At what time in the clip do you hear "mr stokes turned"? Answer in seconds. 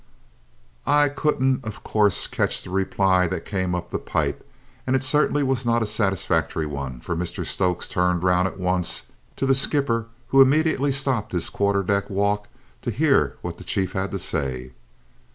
7.15-8.23